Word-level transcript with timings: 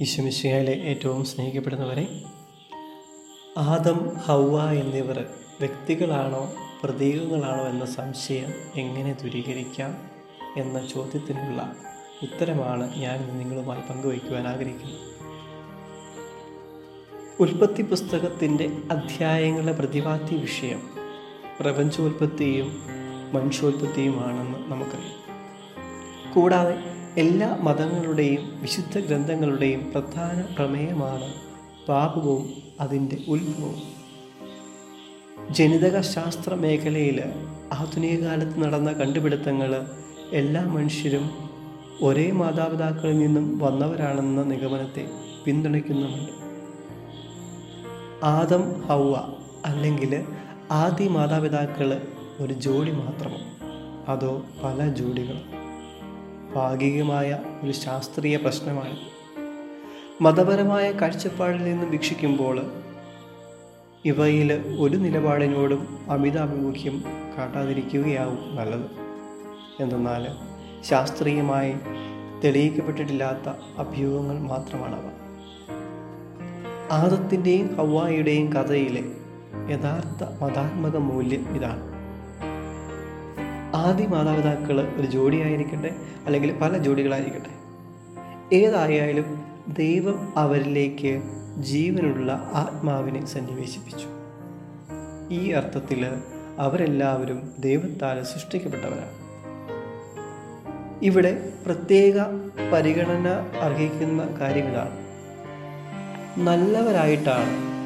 ഈശ്വമിശിയായിലെ 0.00 0.72
ഏറ്റവും 0.72 1.24
സ്നേഹിക്കപ്പെടുന്നവരെ 1.24 2.22
ആദം 3.58 4.16
ഹൗവ 4.16 4.70
എന്നിവർ 4.70 5.24
വ്യക്തികളാണോ 5.60 6.52
പ്രതീകങ്ങളാണോ 6.82 7.62
എന്ന 7.62 7.86
സംശയം 7.86 8.52
എങ്ങനെ 8.74 9.12
ദൂരീകരിക്കാം 9.22 10.10
എന്ന 10.56 10.86
ചോദ്യത്തിനുള്ള 10.86 11.76
ഉത്തരമാണ് 12.22 12.98
ഞാൻ 12.98 13.38
നിങ്ങളുമായി 13.38 13.80
പങ്കുവയ്ക്കുവാൻ 13.80 14.48
ആഗ്രഹിക്കുന്നത്. 14.48 15.00
ഉൽപ്പത്തി 17.40 17.82
പുസ്തകത്തിന്റെ 17.82 18.76
അധ്യായങ്ങളുടെ 18.90 19.72
പ്രതിപാദ്യ 19.72 20.36
വിഷയം 20.36 20.90
പ്രപഞ്ചോൽപ്പത്തിയും 21.60 22.82
മനുഷ്യോൽപ്പത്തിയുമാണെന്ന് 23.32 24.58
നമുക്കറിയാം. 24.72 25.16
കൂടാതെ 26.34 26.95
എല്ലാ 27.18 27.58
മതങ്ങളുടെയും 27.62 28.58
വിശുദ്ധ 28.60 28.98
ഗ്രന്ഥങ്ങളുടെയും 28.98 29.92
പ്രധാന 29.92 30.44
പ്രമേയമാണ് 30.56 31.28
പാപവും 31.88 32.48
അതിന്റെ 32.80 33.16
ഉത്ഭവവും 33.28 33.82
ജനിതക 35.50 36.00
ശാസ്ത്ര 36.00 36.54
മേഖലയിൽ 36.54 37.22
ആധുനിക 37.72 38.20
കാലത്ത് 38.24 38.62
നടന്ന 38.62 38.92
കണ്ടുപിടുത്തങ്ങൾ 38.92 39.86
എല്ലാ 40.32 40.64
മനുഷ്യരും 40.64 41.30
ഒരേ 42.02 42.30
മാതാപിതാക്കളിൽ 42.30 43.18
നിന്നും 43.18 43.58
വന്നവരാണെന്ന 43.58 44.42
നിഗമനത്തെ 44.42 45.08
പിന്തുണയ്ക്കുന്നുമുണ്ട്. 45.44 46.32
ആദം 48.24 48.82
ഹൗവ 48.82 49.14
അല്ലെങ്കിൽ 49.66 50.24
ആദ്യ 50.70 51.08
മാതാപിതാക്കൾ 51.08 52.00
ഒരു 52.40 52.52
ജോഡി 52.54 52.90
മാത്രമോ 52.90 53.40
അതോ 54.12 54.42
പല 54.64 54.88
ജോഡികളും. 54.88 55.65
ഭാഗികമായ 56.56 57.38
ഒരു 57.62 57.72
ശാസ്ത്രീയ 57.72 58.36
പ്രശ്നമാണ്. 58.36 58.96
മതപരമായ 60.22 60.92
കാഴ്ചപ്പാടിൽ 60.92 61.64
നിന്ന് 61.64 61.86
വീക്ഷിക്കുമ്പോൾ 61.86 62.60
ഇവയിൽ 64.04 64.52
ഒരു 64.80 64.96
നിലപാടിനോടും 64.96 65.98
അമിതാഭിമുഖ്യം 66.10 67.04
കാട്ടാതിരിക്കുകയാവും 67.38 68.56
നല്ലത്. 68.56 68.86
എന്തെന്നാൽ 69.80 70.26
ശാസ്ത്രീയമായി 70.84 71.74
തെളിയിക്കപ്പെട്ടിട്ടില്ലാത്ത 72.44 73.48
അഭ്യൂഹങ്ങൾ 73.78 74.38
മാത്രമാണവ. 74.48 75.06
ആദത്തിന്റെയും 76.92 77.76
ഹവായിയുടെയും 77.76 78.52
കഥയിലെ 78.52 79.04
യഥാർത്ഥ 79.72 80.44
മതാത്മക 80.44 80.96
മൂല്യം 80.96 81.56
ഇതാണ്. 81.56 81.95
ആദ്യ 83.86 84.06
മാതാപിതാക്കൾ 84.06 84.92
ഒരു 84.96 85.06
ജോഡിയായിരിക്കട്ടെ 85.06 85.90
അല്ലെങ്കിൽ 86.26 86.58
പല 86.58 86.78
ജോഡികളായിരിക്കട്ടെ. 86.78 87.52
ഏതായാലും 88.54 89.44
ദൈവം 89.68 90.32
അവരിലേക്ക് 90.36 91.22
ജീവനുള്ള 91.58 92.32
ആത്മാവിനെ 92.32 93.26
സന്നിവേശിപ്പിച്ചു. 93.26 94.06
ഈ 95.30 95.50
അർത്ഥത്തിൽ 95.50 96.06
അവരെല്ലാവരും 96.58 97.54
ദൈവത്താൽ 97.58 98.22
സൃഷ്ടിക്കപ്പെട്ടവരാണ്. 98.22 99.26
ഇവിടെ 101.02 101.52
പ്രത്യേക 101.66 102.14
പരിഗണന 102.72 103.28
അർഹിക്കുന്ന 103.60 104.28
കാര്യങ്ങളാണ്. 104.40 104.98
നല്ലവരായിട്ടാണ് 106.38 107.76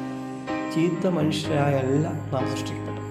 ചീത്ത 0.73 1.07
മനുഷ്യരായല്ല 1.07 2.07
നാം 2.07 2.47
സൃഷ്ടിക്കപ്പെട്ടത്. 2.51 3.01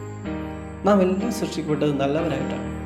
നാം 0.86 1.02
എല്ലാം 1.02 1.33
സൃഷ്ടിക്കപ്പെട്ടത് 1.33 2.00
നല്ലവരായിട്ടാണ്. 2.00 2.80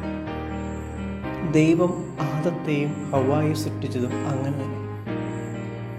ദൈവം 1.53 2.17
ആദത്തെയും 2.21 3.11
ഹവായി 3.11 3.53
സൃഷ്ടിച്ചതും 3.53 4.29
അങ്ങനെ. 4.29 4.57
തന്നെ 4.57 4.85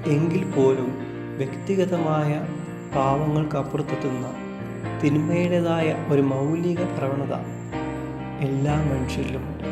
എങ്കിൽ 0.08 0.52
പോലും 0.52 0.98
വ്യക്തിഗതമായ 1.38 2.48
പാവങ്ങൾക്കപ്പുറത്തെത്തുന്ന 2.95 4.34
തിന്മയുടേതായ 5.04 6.08
ഒരു 6.10 6.22
മൗലിക 6.22 6.84
പ്രവണത 6.84 7.34
എല്ലാ 8.39 8.76
മനുഷ്യരിലുമുണ്ട് 8.76 9.64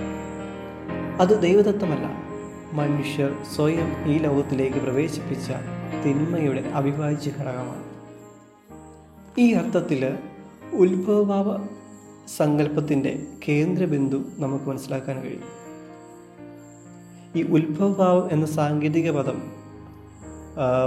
അത് 1.21 1.41
ദൈവതത്വമല്ല. 1.41 2.23
മനുഷ്യർ 2.73 3.35
സ്വയം 3.55 3.95
ഈ 4.05 4.17
ലോകത്തിലേക്ക് 4.17 4.77
പ്രവേശിപ്പിച്ച 4.77 5.51
തിന്മയുടെ 6.05 6.61
അവിഭാജ്യ 6.61 7.31
ഘടകമാണ്. 7.31 7.83
ഈ 9.37 9.53
അർത്ഥത്തിൽ 9.53 10.17
ഉത്ഭവഭാവ 10.73 11.67
സങ്കല്പത്തിന്റെ 12.37 13.23
കേന്ദ്രബിന്ദു 13.47 14.23
നമുക്ക് 14.39 14.65
മനസ്സിലാക്കാൻ 14.65 15.21
കഴിയും. 15.21 15.62
ഈ 17.35 17.43
ഉത്ഭവഭാവ് 17.43 18.29
എന്ന 18.31 18.45
സാങ്കേതിക 18.45 19.11
പദം 19.11 19.51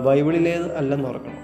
ബൈബിളിലേത് 0.05 0.77
അല്ലെന്ന് 0.77 1.09
ഓർക്കണം. 1.09 1.39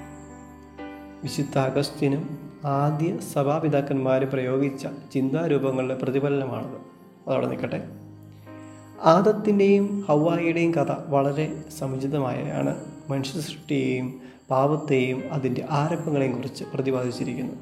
വിശുദ്ധ 1.22 1.58
അഗസ്റ്റിനും 1.58 2.38
ആദ്യ 2.64 3.16
സഭാപിതാക്കന്മാർ 3.16 4.24
പ്രയോഗിച്ച 4.24 4.86
ചിന്താരൂപങ്ങളുടെ 5.14 5.94
പ്രതിഫലനമാണത്. 5.94 6.80
അതവിടെ 7.28 7.46
നിൽക്കട്ടെ. 7.46 7.88
ആദത്തിന്റെയും 9.02 10.04
ഹവായിയുടെയും 10.08 10.74
കഥ 10.74 10.92
വളരെ 11.06 11.64
സമുചിതമായാണ്. 11.78 12.74
മനുഷ്യ 13.08 13.40
സൃഷ്ടിയെയും 13.40 14.20
പാപത്തെയും 14.50 15.22
അതിന്റെ 15.32 15.66
ആരംഭങ്ങളെയും 15.70 16.36
കുറിച്ച് 16.36 16.64
പ്രതിപാദിച്ചിരിക്കുന്നത് 16.74 17.58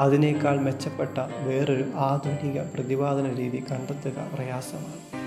അതിനേക്കാൾ 0.00 0.60
മെച്ചപ്പെട്ട 0.60 1.18
വേറൊരു 1.18 1.84
ആധുനിക 1.94 2.60
പ്രതിപാദന 2.60 3.34
രീതി 3.34 3.64
കണ്ടെത്തുക 3.70 4.30
പ്രയാസമാണ്. 4.34 5.21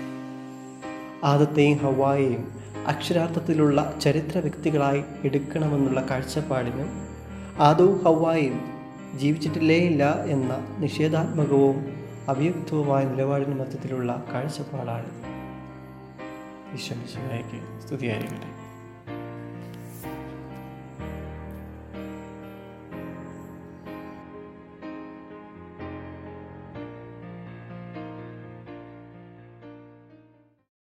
ആദത്തെയും 1.24 1.78
ഹവായെയും 1.78 2.60
അക്ഷരാർത്ഥത്തിലുള്ള 2.86 3.98
ചരിത്ര 4.00 4.38
വ്യക്തികളായി 4.38 5.04
എടുക്കണമെന്നുള്ള 5.24 6.06
കാഴ്ചപ്പാടിനും 6.10 6.88
ആദവും 7.58 8.04
ഹവായും 8.04 8.76
ജീവിച്ചിട്ടില്ലേയില്ല 9.16 10.24
എന്ന 10.24 10.76
നിഷേധാത്മകവും 10.78 11.96
അവ്യക്തവുമായ 12.28 13.04
നിലപാടിന് 13.04 13.60
മധ്യത്തിലുള്ള 13.60 14.24
കാഴ്ചപ്പാടാണ്. 14.34 15.06
ഈശ്വരയ്ക്ക് 16.74 17.84
സ്തുതിയായിരിക്കട്ടെ. 17.84 18.55